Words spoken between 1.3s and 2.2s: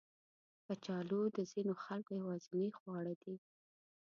د ځینو خلکو